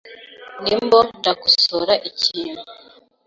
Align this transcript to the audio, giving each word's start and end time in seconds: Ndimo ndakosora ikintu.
Ndimo 0.63 0.99
ndakosora 1.19 1.93
ikintu. 2.09 2.61